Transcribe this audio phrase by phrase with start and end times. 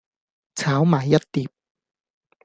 [0.55, 1.47] 炒埋一碟